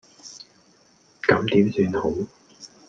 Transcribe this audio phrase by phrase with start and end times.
[1.21, 2.11] 咁點算好